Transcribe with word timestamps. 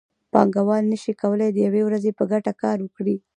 پانګوال 0.33 0.83
نشي 0.91 1.13
کولی 1.21 1.49
د 1.51 1.57
یوې 1.67 1.81
ورځې 1.85 2.11
په 2.17 2.23
ګټه 2.31 2.51
کار 2.61 2.77
وکړي 2.81 3.15